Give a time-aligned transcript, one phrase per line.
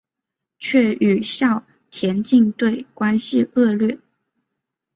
[0.57, 3.99] 却与校田径队关系恶劣。